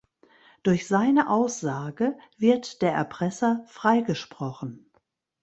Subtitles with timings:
[0.63, 4.89] Durch seine Aussage wird der Erpresser freigesprochen.